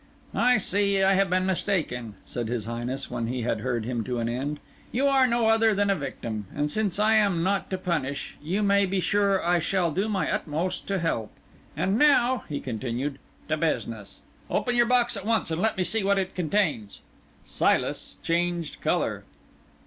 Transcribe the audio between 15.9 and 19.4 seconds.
what it contains." Silas changed colour.